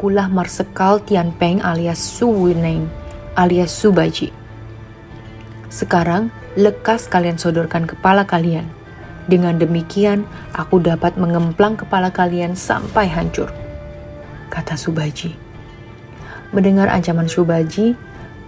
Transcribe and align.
Akulah 0.00 0.32
Marsekal 0.32 1.04
Tian 1.04 1.28
Peng 1.28 1.60
alias 1.60 2.00
Su 2.00 2.32
Wineng 2.32 2.88
alias 3.36 3.68
Subaji. 3.68 4.32
Sekarang, 5.68 6.32
lekas 6.56 7.04
kalian 7.04 7.36
sodorkan 7.36 7.84
kepala 7.84 8.24
kalian. 8.24 8.64
Dengan 9.28 9.60
demikian, 9.60 10.24
aku 10.56 10.80
dapat 10.80 11.20
mengemplang 11.20 11.76
kepala 11.76 12.08
kalian 12.08 12.56
sampai 12.56 13.12
hancur. 13.12 13.52
Kata 14.48 14.72
Subaji. 14.72 15.36
Mendengar 16.56 16.88
ancaman 16.88 17.28
Subaji, 17.28 17.92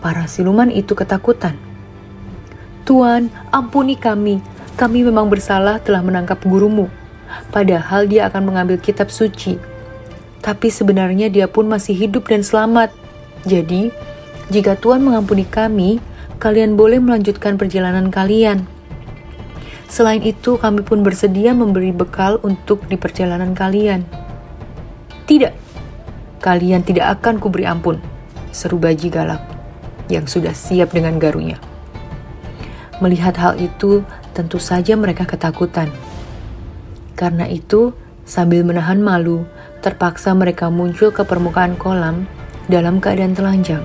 para 0.01 0.25
siluman 0.25 0.73
itu 0.73 0.97
ketakutan. 0.97 1.61
Tuan, 2.89 3.29
ampuni 3.53 4.01
kami. 4.01 4.41
Kami 4.81 5.05
memang 5.05 5.29
bersalah 5.29 5.85
telah 5.85 6.01
menangkap 6.01 6.41
gurumu. 6.49 6.89
Padahal 7.53 8.09
dia 8.09 8.33
akan 8.33 8.41
mengambil 8.41 8.81
kitab 8.81 9.13
suci 9.13 9.72
tapi 10.43 10.69
sebenarnya 10.69 11.31
dia 11.31 11.47
pun 11.47 11.71
masih 11.71 11.95
hidup 11.95 12.27
dan 12.27 12.43
selamat. 12.43 12.91
Jadi, 13.47 13.95
jika 14.51 14.75
Tuhan 14.75 15.01
mengampuni 15.07 15.47
kami, 15.47 16.03
kalian 16.43 16.75
boleh 16.75 16.99
melanjutkan 16.99 17.55
perjalanan 17.55 18.11
kalian. 18.11 18.67
Selain 19.87 20.21
itu, 20.21 20.59
kami 20.59 20.83
pun 20.83 21.07
bersedia 21.07 21.55
memberi 21.55 21.95
bekal 21.95 22.43
untuk 22.43 22.83
di 22.91 22.99
perjalanan 22.99 23.55
kalian. 23.55 24.03
Tidak, 25.31 25.55
kalian 26.43 26.83
tidak 26.83 27.23
akan 27.23 27.39
kuberi 27.39 27.65
ampun, 27.65 28.03
seru 28.51 28.83
Baji 28.83 29.09
galak 29.09 29.41
yang 30.11 30.27
sudah 30.27 30.53
siap 30.53 30.91
dengan 30.91 31.23
garunya. 31.23 31.57
Melihat 32.99 33.39
hal 33.39 33.55
itu, 33.63 34.03
tentu 34.35 34.59
saja 34.59 34.99
mereka 34.99 35.23
ketakutan. 35.23 35.93
Karena 37.15 37.47
itu, 37.47 37.95
sambil 38.27 38.67
menahan 38.67 38.99
malu, 38.99 39.47
terpaksa 39.83 40.31
mereka 40.33 40.71
muncul 40.71 41.11
ke 41.11 41.27
permukaan 41.27 41.75
kolam 41.75 42.31
dalam 42.71 43.03
keadaan 43.03 43.35
telanjang. 43.35 43.83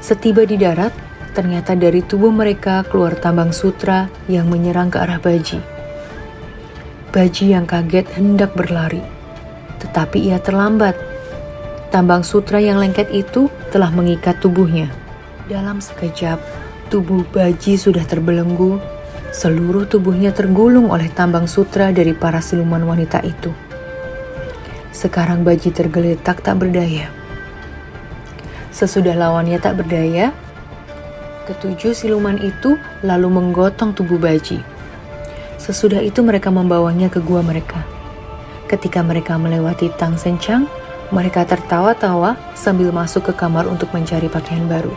Setiba 0.00 0.48
di 0.48 0.56
darat, 0.56 0.96
ternyata 1.36 1.76
dari 1.76 2.00
tubuh 2.00 2.32
mereka 2.32 2.80
keluar 2.88 3.12
tambang 3.20 3.52
sutra 3.52 4.08
yang 4.26 4.48
menyerang 4.48 4.88
ke 4.88 4.96
arah 4.96 5.20
Baji. 5.20 5.60
Baji 7.12 7.44
yang 7.52 7.68
kaget 7.68 8.08
hendak 8.16 8.56
berlari, 8.56 9.04
tetapi 9.84 10.32
ia 10.32 10.40
terlambat. 10.40 10.96
Tambang 11.88 12.24
sutra 12.24 12.60
yang 12.60 12.80
lengket 12.80 13.08
itu 13.12 13.48
telah 13.72 13.88
mengikat 13.92 14.40
tubuhnya. 14.40 14.92
Dalam 15.48 15.80
sekejap, 15.80 16.36
tubuh 16.92 17.24
Baji 17.32 17.80
sudah 17.80 18.04
terbelenggu, 18.04 18.76
seluruh 19.32 19.88
tubuhnya 19.88 20.32
tergulung 20.32 20.92
oleh 20.92 21.08
tambang 21.12 21.48
sutra 21.48 21.92
dari 21.92 22.12
para 22.12 22.40
siluman 22.40 22.84
wanita 22.84 23.24
itu. 23.24 23.67
Sekarang 24.98 25.46
Baji 25.46 25.70
tergeletak 25.70 26.42
tak 26.42 26.58
berdaya. 26.58 27.06
Sesudah 28.74 29.14
lawannya 29.14 29.62
tak 29.62 29.78
berdaya, 29.78 30.34
ketujuh 31.46 31.94
siluman 31.94 32.34
itu 32.42 32.74
lalu 33.06 33.30
menggotong 33.30 33.94
tubuh 33.94 34.18
Baji. 34.18 34.58
Sesudah 35.54 36.02
itu 36.02 36.18
mereka 36.26 36.50
membawanya 36.50 37.06
ke 37.06 37.22
gua 37.22 37.46
mereka. 37.46 37.86
Ketika 38.66 39.06
mereka 39.06 39.38
melewati 39.38 39.86
Tang 39.94 40.18
Sencang, 40.18 40.66
mereka 41.14 41.46
tertawa-tawa 41.46 42.34
sambil 42.58 42.90
masuk 42.90 43.30
ke 43.30 43.32
kamar 43.38 43.70
untuk 43.70 43.94
mencari 43.94 44.26
pakaian 44.26 44.66
baru. 44.66 44.90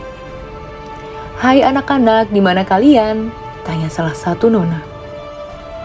Hai 1.38 1.62
anak-anak, 1.62 2.34
di 2.34 2.42
mana 2.42 2.66
kalian? 2.66 3.30
Tanya 3.62 3.86
salah 3.86 4.18
satu 4.18 4.50
nona. 4.50 4.82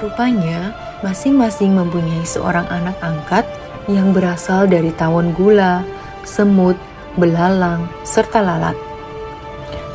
Rupanya, 0.02 0.74
masing-masing 1.06 1.78
mempunyai 1.78 2.26
seorang 2.26 2.66
anak 2.74 2.98
angkat 3.06 3.46
yang 3.88 4.12
berasal 4.12 4.68
dari 4.68 4.92
tawon 4.92 5.32
gula, 5.32 5.84
semut, 6.28 6.76
belalang, 7.16 7.88
serta 8.04 8.44
lalat. 8.44 8.76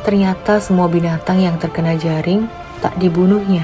Ternyata 0.03 0.59
semua 0.59 0.89
binatang 0.89 1.39
yang 1.39 1.55
terkena 1.61 1.95
jaring 1.95 2.49
tak 2.83 2.91
dibunuhnya, 2.99 3.63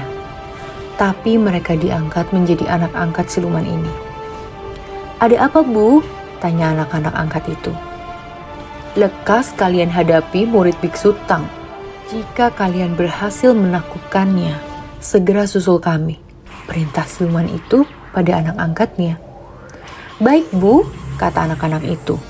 tapi 0.96 1.36
mereka 1.36 1.76
diangkat 1.76 2.32
menjadi 2.32 2.80
anak 2.80 2.94
angkat 2.96 3.28
siluman 3.28 3.66
ini. 3.66 3.92
Ada 5.20 5.52
apa 5.52 5.60
bu? 5.60 6.00
Tanya 6.40 6.72
anak-anak 6.72 7.12
angkat 7.12 7.44
itu. 7.52 7.72
Lekas 8.96 9.52
kalian 9.60 9.92
hadapi 9.92 10.48
murid 10.48 10.74
biksu 10.80 11.12
Tang. 11.28 11.44
Jika 12.08 12.48
kalian 12.56 12.96
berhasil 12.96 13.52
menaklukkannya, 13.52 14.56
segera 14.98 15.44
susul 15.44 15.76
kami. 15.76 16.16
Perintah 16.64 17.04
siluman 17.04 17.46
itu 17.46 17.84
pada 18.16 18.40
anak 18.40 18.56
angkatnya. 18.56 19.29
Baik 20.20 20.52
bu, 20.52 20.84
kata 21.16 21.48
anak-anak 21.48 21.80
itu. 21.88 22.20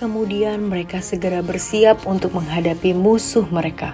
Kemudian 0.00 0.64
mereka 0.64 1.04
segera 1.04 1.44
bersiap 1.44 2.08
untuk 2.08 2.32
menghadapi 2.32 2.96
musuh 2.96 3.44
mereka. 3.52 3.92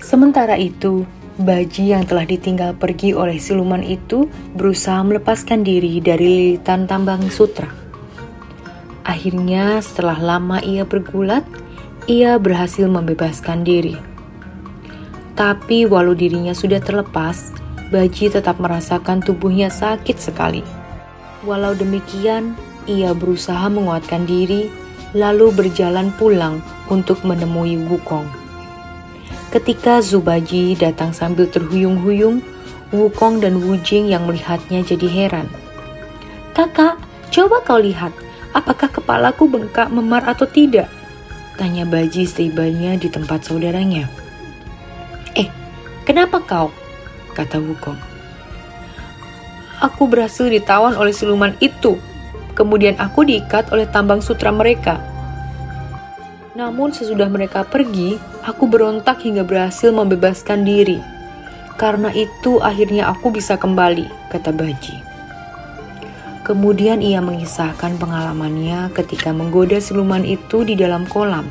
Sementara 0.00 0.56
itu, 0.56 1.04
Baji 1.40 1.96
yang 1.96 2.04
telah 2.04 2.28
ditinggal 2.28 2.76
pergi 2.76 3.16
oleh 3.16 3.40
siluman 3.40 3.80
itu 3.80 4.28
berusaha 4.56 5.00
melepaskan 5.00 5.64
diri 5.64 5.96
dari 5.96 6.56
lilitan 6.56 6.84
tambang 6.84 7.28
sutra. 7.32 7.68
Akhirnya, 9.08 9.80
setelah 9.80 10.20
lama 10.20 10.60
ia 10.60 10.84
bergulat, 10.84 11.48
ia 12.04 12.36
berhasil 12.36 12.84
membebaskan 12.84 13.64
diri. 13.64 13.96
Tapi 15.32 15.88
walau 15.88 16.12
dirinya 16.12 16.52
sudah 16.52 16.76
terlepas, 16.84 17.56
Baji 17.90 18.30
tetap 18.30 18.62
merasakan 18.62 19.18
tubuhnya 19.18 19.66
sakit 19.66 20.14
sekali. 20.14 20.62
Walau 21.42 21.74
demikian, 21.74 22.54
ia 22.86 23.10
berusaha 23.10 23.66
menguatkan 23.66 24.30
diri, 24.30 24.70
lalu 25.10 25.50
berjalan 25.50 26.14
pulang 26.14 26.62
untuk 26.86 27.26
menemui 27.26 27.74
Wukong. 27.90 28.30
Ketika 29.50 29.98
Zubaji 29.98 30.78
datang 30.78 31.10
sambil 31.10 31.50
terhuyung-huyung, 31.50 32.38
Wukong 32.94 33.42
dan 33.42 33.58
Wujing 33.58 34.06
yang 34.06 34.22
melihatnya 34.22 34.86
jadi 34.86 35.10
heran. 35.10 35.50
Kakak, 36.54 36.94
coba 37.34 37.58
kau 37.66 37.82
lihat, 37.82 38.14
apakah 38.54 38.86
kepalaku 38.86 39.50
bengkak 39.50 39.90
memar 39.90 40.22
atau 40.30 40.46
tidak? 40.46 40.86
Tanya 41.58 41.82
Baji 41.82 42.22
setibanya 42.22 42.94
di 42.94 43.10
tempat 43.10 43.50
saudaranya. 43.50 44.06
Eh, 45.34 45.50
kenapa 46.06 46.38
kau? 46.38 46.70
Kata 47.40 47.56
Wukong. 47.56 47.96
Aku 49.80 50.04
berhasil 50.04 50.44
ditawan 50.44 50.92
oleh 50.92 51.16
siluman 51.16 51.56
itu. 51.64 51.96
Kemudian 52.52 53.00
aku 53.00 53.24
diikat 53.24 53.72
oleh 53.72 53.88
tambang 53.88 54.20
sutra 54.20 54.52
mereka. 54.52 55.00
Namun 56.52 56.92
sesudah 56.92 57.32
mereka 57.32 57.64
pergi, 57.64 58.20
aku 58.44 58.68
berontak 58.68 59.24
hingga 59.24 59.40
berhasil 59.40 59.88
membebaskan 59.88 60.68
diri. 60.68 61.00
Karena 61.80 62.12
itu 62.12 62.60
akhirnya 62.60 63.08
aku 63.08 63.32
bisa 63.32 63.56
kembali, 63.56 64.04
kata 64.28 64.52
Baji. 64.52 65.00
Kemudian 66.44 67.00
ia 67.00 67.24
mengisahkan 67.24 67.96
pengalamannya 67.96 68.92
ketika 68.92 69.32
menggoda 69.32 69.80
siluman 69.80 70.20
itu 70.28 70.60
di 70.68 70.76
dalam 70.76 71.08
kolam. 71.08 71.48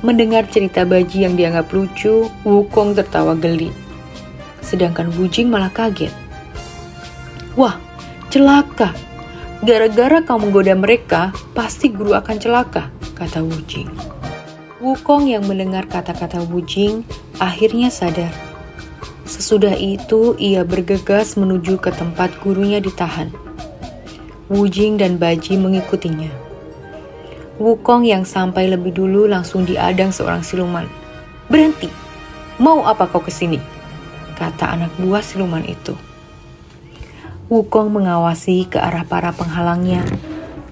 Mendengar 0.00 0.48
cerita 0.48 0.88
Baji 0.88 1.28
yang 1.28 1.36
dianggap 1.36 1.68
lucu, 1.76 2.32
Wukong 2.48 2.96
tertawa 2.96 3.36
geli 3.36 3.81
sedangkan 4.62 5.10
Wujing 5.18 5.50
malah 5.50 5.68
kaget. 5.68 6.14
Wah, 7.58 7.76
celaka. 8.32 8.96
Gara-gara 9.62 10.24
kau 10.24 10.40
menggoda 10.40 10.72
mereka, 10.74 11.30
pasti 11.52 11.92
guru 11.92 12.16
akan 12.16 12.36
celaka, 12.40 12.88
kata 13.14 13.44
Wujing. 13.44 13.90
Wukong 14.82 15.30
yang 15.30 15.46
mendengar 15.46 15.86
kata-kata 15.86 16.42
Wujing 16.48 17.06
akhirnya 17.38 17.92
sadar. 17.92 18.32
Sesudah 19.22 19.78
itu, 19.78 20.34
ia 20.42 20.66
bergegas 20.66 21.38
menuju 21.38 21.78
ke 21.78 21.94
tempat 21.94 22.34
gurunya 22.42 22.82
ditahan. 22.82 23.30
Wujing 24.50 24.98
dan 24.98 25.22
Baji 25.22 25.54
mengikutinya. 25.54 26.28
Wukong 27.62 28.02
yang 28.02 28.26
sampai 28.26 28.66
lebih 28.66 28.90
dulu 28.90 29.30
langsung 29.30 29.62
diadang 29.62 30.10
seorang 30.10 30.42
siluman. 30.42 30.88
Berhenti, 31.46 31.86
mau 32.58 32.82
apa 32.82 33.06
kau 33.06 33.22
ke 33.22 33.30
sini? 33.30 33.81
Kata 34.42 34.74
anak 34.74 34.90
buah 34.98 35.22
siluman 35.22 35.62
itu. 35.62 35.94
Wukong 37.46 37.94
mengawasi 37.94 38.66
ke 38.66 38.82
arah 38.82 39.06
para 39.06 39.30
penghalangnya, 39.30 40.02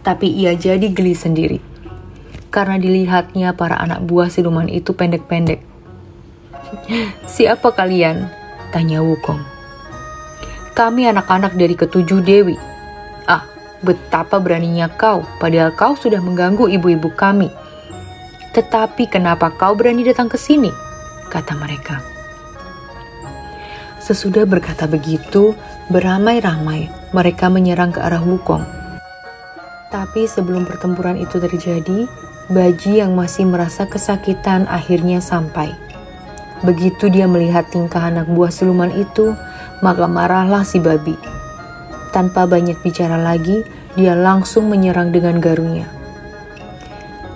tapi 0.03 0.27
ia 0.27 0.59
jadi 0.59 0.91
geli 0.91 1.15
sendiri. 1.15 1.63
Karena 2.51 2.83
dilihatnya 2.83 3.55
para 3.55 3.79
anak 3.79 4.03
buah 4.03 4.27
siluman 4.27 4.67
itu 4.67 4.91
pendek-pendek. 4.91 5.63
Siapa 7.39 7.71
kalian? 7.71 8.27
Tanya 8.75 9.07
Wukong. 9.07 9.39
Kami 10.75 11.07
anak-anak 11.07 11.55
dari 11.55 11.79
ketujuh 11.79 12.27
dewi. 12.27 12.59
Ah, 13.31 13.47
betapa 13.87 14.43
beraninya 14.43 14.91
kau, 14.91 15.23
padahal 15.39 15.71
kau 15.79 15.95
sudah 15.95 16.19
mengganggu 16.19 16.67
ibu-ibu 16.67 17.15
kami. 17.15 17.55
Tetapi 18.51 19.07
kenapa 19.07 19.55
kau 19.55 19.79
berani 19.79 20.03
datang 20.03 20.27
ke 20.27 20.35
sini? 20.35 20.75
Kata 21.31 21.55
mereka. 21.55 22.10
Sesudah 24.11 24.43
berkata 24.43 24.91
begitu, 24.91 25.55
beramai-ramai 25.87 26.91
mereka 27.15 27.47
menyerang 27.47 27.95
ke 27.95 28.03
arah 28.03 28.19
Wukong. 28.19 28.67
Tapi 29.87 30.27
sebelum 30.27 30.67
pertempuran 30.67 31.15
itu 31.15 31.39
terjadi, 31.39 32.11
Baji 32.51 32.99
yang 32.99 33.15
masih 33.15 33.47
merasa 33.47 33.87
kesakitan 33.87 34.67
akhirnya 34.67 35.23
sampai. 35.23 35.71
Begitu 36.67 37.07
dia 37.07 37.31
melihat 37.31 37.71
tingkah 37.71 38.11
anak 38.11 38.27
buah 38.27 38.51
siluman 38.51 38.91
itu, 38.91 39.31
maka 39.79 40.11
marahlah 40.11 40.67
si 40.67 40.83
babi. 40.83 41.15
Tanpa 42.11 42.51
banyak 42.51 42.83
bicara 42.83 43.15
lagi, 43.15 43.63
dia 43.95 44.19
langsung 44.19 44.67
menyerang 44.67 45.15
dengan 45.15 45.39
garunya. 45.39 45.87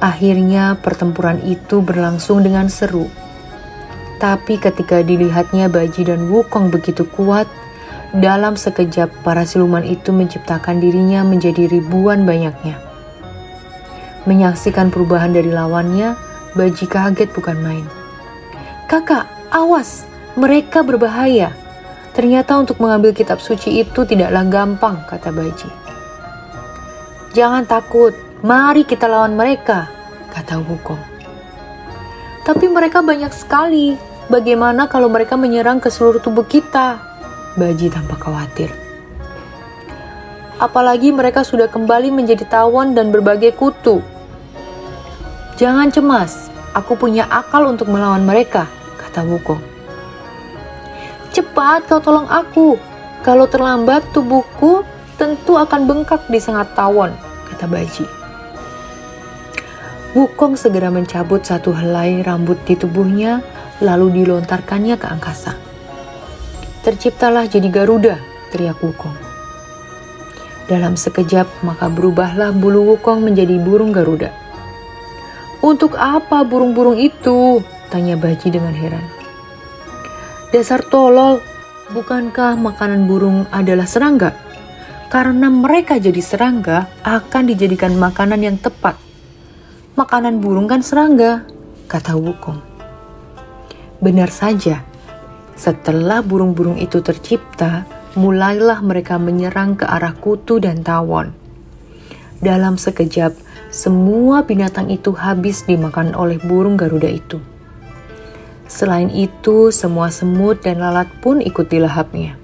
Akhirnya 0.02 0.74
pertempuran 0.82 1.38
itu 1.46 1.78
berlangsung 1.78 2.42
dengan 2.42 2.66
seru 2.66 3.06
tapi 4.24 4.56
ketika 4.56 5.04
dilihatnya 5.04 5.68
Baji 5.68 6.08
dan 6.08 6.32
Wukong 6.32 6.72
begitu 6.72 7.04
kuat, 7.04 7.44
dalam 8.16 8.56
sekejap 8.56 9.12
para 9.20 9.44
siluman 9.44 9.84
itu 9.84 10.16
menciptakan 10.16 10.80
dirinya 10.80 11.20
menjadi 11.20 11.68
ribuan 11.68 12.24
banyaknya. 12.24 12.80
Menyaksikan 14.24 14.88
perubahan 14.88 15.36
dari 15.36 15.52
lawannya, 15.52 16.16
Baji 16.56 16.88
kaget 16.88 17.36
bukan 17.36 17.60
main. 17.60 17.84
Kakak, 18.88 19.28
awas, 19.52 20.08
mereka 20.40 20.80
berbahaya. 20.80 21.52
Ternyata 22.16 22.56
untuk 22.56 22.80
mengambil 22.80 23.12
kitab 23.12 23.44
suci 23.44 23.84
itu 23.84 24.08
tidaklah 24.08 24.48
gampang, 24.48 25.04
kata 25.04 25.36
Baji. 25.36 25.68
Jangan 27.36 27.68
takut, 27.68 28.16
mari 28.40 28.88
kita 28.88 29.04
lawan 29.04 29.36
mereka, 29.36 29.92
kata 30.32 30.64
Wukong. 30.64 31.12
Tapi 32.48 32.72
mereka 32.72 33.04
banyak 33.04 33.32
sekali. 33.36 34.13
Bagaimana 34.24 34.88
kalau 34.88 35.12
mereka 35.12 35.36
menyerang 35.36 35.84
ke 35.84 35.92
seluruh 35.92 36.16
tubuh 36.16 36.48
kita? 36.48 36.96
Baji 37.60 37.92
tampak 37.92 38.24
khawatir. 38.24 38.72
Apalagi 40.56 41.12
mereka 41.12 41.44
sudah 41.44 41.68
kembali 41.68 42.08
menjadi 42.08 42.48
tawon 42.48 42.96
dan 42.96 43.12
berbagai 43.12 43.52
kutu. 43.52 44.00
Jangan 45.60 45.92
cemas, 45.92 46.48
aku 46.72 46.96
punya 46.96 47.28
akal 47.28 47.68
untuk 47.68 47.92
melawan 47.92 48.24
mereka, 48.24 48.64
kata 48.96 49.28
Wukong. 49.28 49.60
Cepat 51.28 51.84
kau 51.84 52.00
tolong 52.00 52.26
aku. 52.30 52.80
Kalau 53.20 53.44
terlambat 53.44 54.08
tubuhku 54.16 54.88
tentu 55.20 55.60
akan 55.60 55.84
bengkak 55.84 56.24
di 56.32 56.40
sengat 56.40 56.72
tawon, 56.72 57.12
kata 57.52 57.68
Baji. 57.68 58.08
Wukong 60.16 60.56
segera 60.56 60.88
mencabut 60.88 61.44
satu 61.44 61.76
helai 61.76 62.24
rambut 62.24 62.56
di 62.64 62.78
tubuhnya, 62.78 63.44
lalu 63.82 64.22
dilontarkannya 64.22 64.98
ke 64.98 65.06
angkasa. 65.08 65.56
Terciptalah 66.84 67.48
jadi 67.48 67.70
Garuda, 67.72 68.20
teriak 68.52 68.78
Wukong. 68.84 69.16
Dalam 70.68 70.94
sekejap, 70.94 71.48
maka 71.64 71.88
berubahlah 71.88 72.52
bulu 72.52 72.94
Wukong 72.94 73.24
menjadi 73.24 73.56
burung 73.56 73.90
Garuda. 73.90 74.30
Untuk 75.64 75.96
apa 75.96 76.44
burung-burung 76.44 77.00
itu? 77.00 77.64
Tanya 77.88 78.20
Baji 78.20 78.52
dengan 78.52 78.76
heran. 78.76 79.04
Dasar 80.52 80.84
tolol, 80.84 81.40
bukankah 81.90 82.60
makanan 82.60 83.08
burung 83.08 83.48
adalah 83.48 83.88
serangga? 83.88 84.36
Karena 85.08 85.48
mereka 85.48 85.96
jadi 85.96 86.20
serangga, 86.20 86.90
akan 87.00 87.42
dijadikan 87.48 87.96
makanan 87.96 88.44
yang 88.44 88.56
tepat 88.60 89.04
makanan 89.94 90.42
burung 90.42 90.66
kan 90.66 90.82
serangga, 90.82 91.46
kata 91.86 92.18
Wukong. 92.18 92.73
Benar 94.02 94.30
saja, 94.30 94.82
setelah 95.54 96.18
burung-burung 96.22 96.78
itu 96.82 96.98
tercipta, 96.98 97.86
mulailah 98.18 98.82
mereka 98.82 99.18
menyerang 99.22 99.78
ke 99.78 99.86
arah 99.86 100.14
kutu 100.18 100.58
dan 100.58 100.82
tawon. 100.82 101.30
Dalam 102.42 102.74
sekejap, 102.74 103.34
semua 103.70 104.42
binatang 104.42 104.90
itu 104.90 105.14
habis 105.14 105.62
dimakan 105.62 106.14
oleh 106.18 106.42
burung 106.42 106.74
Garuda 106.74 107.10
itu. 107.10 107.38
Selain 108.66 109.10
itu, 109.14 109.70
semua 109.70 110.10
semut 110.10 110.58
dan 110.66 110.82
lalat 110.82 111.06
pun 111.22 111.38
ikut 111.38 111.70
dilahapnya. 111.70 112.34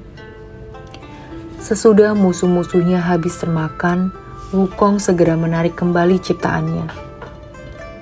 Sesudah 1.58 2.14
musuh-musuhnya 2.14 3.02
habis 3.02 3.38
termakan, 3.38 4.14
Wukong 4.50 4.99
segera 4.99 5.38
menarik 5.38 5.79
kembali 5.79 6.19
ciptaannya 6.19 6.91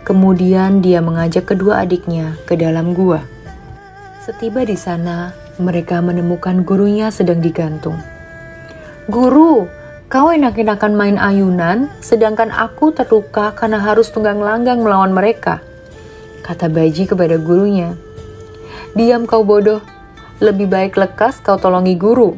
Kemudian 0.08 0.80
dia 0.80 1.04
mengajak 1.04 1.52
kedua 1.52 1.84
adiknya 1.84 2.40
ke 2.48 2.56
dalam 2.56 2.96
gua. 2.96 3.20
Setiba 4.28 4.60
di 4.60 4.76
sana, 4.76 5.32
mereka 5.56 6.04
menemukan 6.04 6.60
gurunya 6.60 7.08
sedang 7.08 7.40
digantung. 7.40 7.96
Guru, 9.08 9.64
kau 10.12 10.28
enak-enakan 10.28 10.92
main 10.92 11.16
ayunan, 11.16 11.88
sedangkan 12.04 12.52
aku 12.52 12.92
terluka 12.92 13.56
karena 13.56 13.80
harus 13.80 14.12
tunggang 14.12 14.36
langgang 14.36 14.84
melawan 14.84 15.16
mereka. 15.16 15.64
Kata 16.44 16.68
Baji 16.68 17.08
kepada 17.08 17.40
gurunya. 17.40 17.96
Diam 18.92 19.24
kau 19.24 19.48
bodoh, 19.48 19.80
lebih 20.44 20.68
baik 20.68 21.00
lekas 21.00 21.40
kau 21.40 21.56
tolongi 21.56 21.96
guru. 21.96 22.36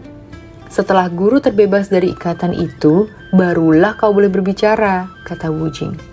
Setelah 0.70 1.10
guru 1.10 1.42
terbebas 1.42 1.90
dari 1.90 2.14
ikatan 2.14 2.54
itu, 2.54 3.10
barulah 3.34 3.98
kau 3.98 4.14
boleh 4.14 4.30
berbicara, 4.30 5.10
kata 5.26 5.50
Wujing. 5.50 6.09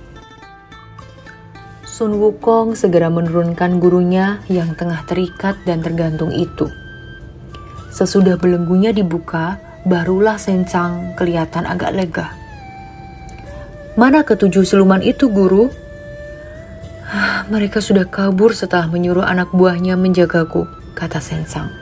Sun 1.98 2.22
Wukong 2.22 2.78
segera 2.78 3.10
menurunkan 3.10 3.82
gurunya 3.82 4.38
yang 4.54 4.78
tengah 4.78 5.02
terikat 5.10 5.58
dan 5.66 5.82
tergantung 5.82 6.30
itu. 6.30 6.70
Sesudah 7.90 8.38
belenggunya 8.38 8.94
dibuka, 8.94 9.58
barulah 9.82 10.38
Sencang 10.38 11.18
kelihatan 11.18 11.66
agak 11.66 11.98
lega. 11.98 12.28
Mana 13.98 14.22
ketujuh 14.22 14.62
siluman 14.62 15.02
itu, 15.02 15.26
guru? 15.26 15.74
Ah, 17.10 17.50
mereka 17.50 17.82
sudah 17.82 18.06
kabur 18.06 18.54
setelah 18.54 18.86
menyuruh 18.94 19.26
anak 19.26 19.50
buahnya 19.50 19.98
menjagaku, 19.98 20.70
kata 20.94 21.18
Sencang. 21.18 21.74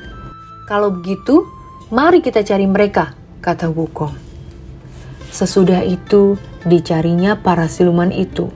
Kalau 0.63 0.95
begitu, 0.95 1.43
mari 1.91 2.23
kita 2.23 2.39
cari 2.39 2.63
mereka, 2.63 3.11
kata 3.43 3.67
Wukong. 3.67 4.15
Sesudah 5.27 5.83
itu, 5.83 6.39
dicarinya 6.63 7.35
para 7.35 7.67
siluman 7.67 8.15
itu 8.15 8.47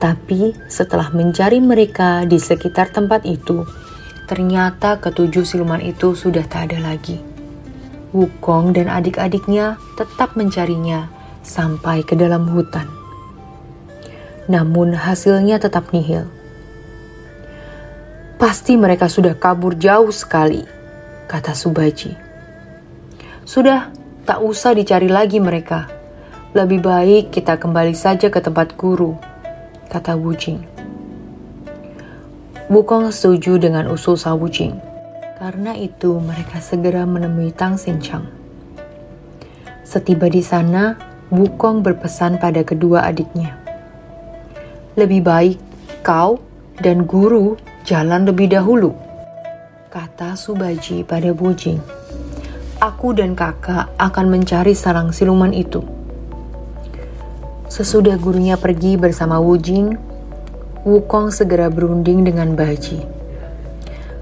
tapi 0.00 0.56
setelah 0.64 1.12
mencari 1.12 1.60
mereka 1.60 2.24
di 2.24 2.40
sekitar 2.40 2.88
tempat 2.88 3.28
itu, 3.28 3.68
ternyata 4.24 4.96
ketujuh 4.96 5.44
siluman 5.44 5.76
itu 5.84 6.16
sudah 6.16 6.40
tak 6.48 6.72
ada 6.72 6.80
lagi. 6.80 7.20
Wukong 8.16 8.72
dan 8.72 8.88
adik-adiknya 8.88 9.76
tetap 10.00 10.40
mencarinya 10.40 11.12
sampai 11.44 12.00
ke 12.00 12.16
dalam 12.16 12.48
hutan. 12.48 12.88
Namun 14.48 14.96
hasilnya 14.96 15.60
tetap 15.60 15.92
nihil. 15.92 16.24
Pasti 18.40 18.80
mereka 18.80 19.04
sudah 19.04 19.36
kabur 19.36 19.76
jauh 19.76 20.08
sekali, 20.08 20.64
kata 21.28 21.52
Subaji. 21.52 22.16
Sudah, 23.44 23.92
tak 24.24 24.40
usah 24.40 24.72
dicari 24.72 25.12
lagi 25.12 25.44
mereka. 25.44 25.92
Lebih 26.56 26.80
baik 26.80 27.36
kita 27.36 27.60
kembali 27.60 27.92
saja 27.92 28.32
ke 28.32 28.40
tempat 28.40 28.74
guru 28.80 29.29
kata 29.90 30.14
Wu 30.14 30.30
Jing. 30.38 30.62
Wukong 32.70 33.10
setuju 33.10 33.58
dengan 33.58 33.90
usul 33.90 34.14
Sa 34.14 34.38
Wu 34.38 34.46
Jing. 34.46 34.78
Karena 35.34 35.74
itu 35.74 36.22
mereka 36.22 36.62
segera 36.62 37.02
menemui 37.02 37.50
Tang 37.50 37.74
Xinchang. 37.74 38.22
Setiba 39.82 40.30
di 40.30 40.38
sana, 40.38 40.94
Wukong 41.30 41.82
berpesan 41.82 42.38
pada 42.42 42.62
kedua 42.66 43.06
adiknya. 43.06 43.54
Lebih 44.98 45.22
baik 45.22 45.58
kau 46.02 46.42
dan 46.78 47.06
guru 47.06 47.54
jalan 47.86 48.26
lebih 48.26 48.50
dahulu, 48.50 48.94
kata 49.90 50.34
Subaji 50.34 51.06
pada 51.06 51.30
Wu 51.34 51.54
Jing. 51.54 51.78
Aku 52.82 53.14
dan 53.14 53.38
kakak 53.38 53.90
akan 53.98 54.26
mencari 54.26 54.74
sarang 54.74 55.14
siluman 55.14 55.54
itu. 55.54 55.99
Sesudah 57.70 58.18
gurunya 58.18 58.58
pergi 58.58 58.98
bersama 58.98 59.38
Wu 59.38 59.54
Jing, 59.54 59.94
Wukong 60.82 61.30
segera 61.30 61.70
berunding 61.70 62.26
dengan 62.26 62.58
Baji. 62.58 62.98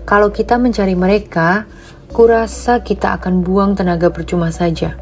Kalau 0.04 0.28
kita 0.28 0.60
mencari 0.60 0.92
mereka, 0.92 1.64
kurasa 2.12 2.84
kita 2.84 3.16
akan 3.16 3.40
buang 3.40 3.72
tenaga 3.72 4.12
percuma 4.12 4.52
saja. 4.52 5.00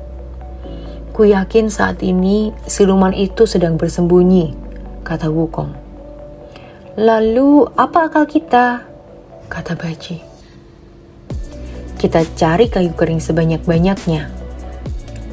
Ku 1.11 1.27
yakin 1.27 1.75
saat 1.75 2.07
ini 2.07 2.55
siluman 2.71 3.11
itu 3.19 3.51
sedang 3.51 3.75
bersembunyi, 3.75 4.55
kata 5.03 5.27
Wukong. 5.27 5.75
Lalu 7.03 7.67
apa 7.75 8.07
akal 8.07 8.31
kita? 8.31 8.87
Kata 9.51 9.75
Baji. 9.75 10.23
Kita 11.99 12.23
cari 12.39 12.71
kayu 12.71 12.95
kering 12.95 13.19
sebanyak-banyaknya. 13.19 14.31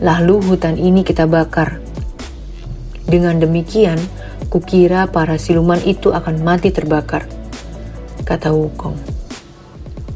Lalu 0.01 0.35
hutan 0.49 0.81
ini 0.81 1.05
kita 1.05 1.29
bakar. 1.29 1.82
Dengan 3.13 3.37
demikian, 3.37 4.01
kukira 4.49 5.05
para 5.05 5.37
siluman 5.37 5.77
itu 5.85 6.09
akan 6.09 6.41
mati 6.41 6.73
terbakar. 6.73 7.29
Kata 8.25 8.49
Wukong. 8.49 8.97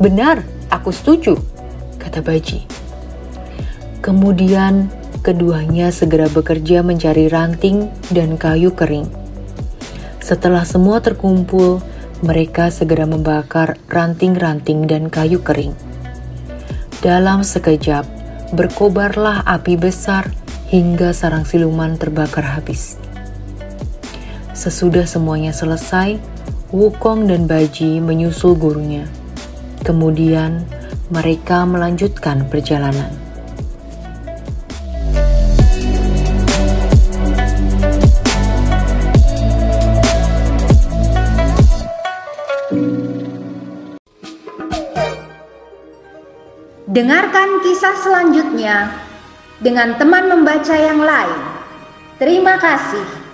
Benar, 0.02 0.42
aku 0.74 0.90
setuju, 0.90 1.38
kata 2.02 2.26
Baji. 2.26 2.66
Kemudian 4.02 4.90
keduanya 5.22 5.94
segera 5.94 6.26
bekerja 6.26 6.82
mencari 6.82 7.30
ranting 7.30 7.86
dan 8.10 8.34
kayu 8.34 8.74
kering. 8.74 9.06
Setelah 10.18 10.66
semua 10.66 10.98
terkumpul, 10.98 11.78
mereka 12.26 12.74
segera 12.74 13.06
membakar 13.06 13.78
ranting-ranting 13.94 14.90
dan 14.90 15.14
kayu 15.14 15.46
kering. 15.46 15.78
Dalam 17.06 17.46
sekejap, 17.46 18.10
berkobarlah 18.58 19.46
api 19.46 19.78
besar 19.78 20.34
hingga 20.68 21.16
sarang 21.16 21.48
siluman 21.48 21.96
terbakar 21.96 22.44
habis. 22.44 23.00
Sesudah 24.52 25.08
semuanya 25.08 25.56
selesai, 25.56 26.20
Wukong 26.76 27.32
dan 27.32 27.48
Baji 27.48 28.04
menyusul 28.04 28.60
gurunya. 28.60 29.08
Kemudian, 29.88 30.68
mereka 31.08 31.64
melanjutkan 31.64 32.44
perjalanan. 32.52 33.08
Dengarkan 46.92 47.62
kisah 47.62 47.96
selanjutnya 48.02 49.07
dengan 49.62 49.98
teman 49.98 50.30
membaca 50.30 50.76
yang 50.78 51.02
lain. 51.02 51.42
Terima 52.18 52.58
kasih. 52.58 53.27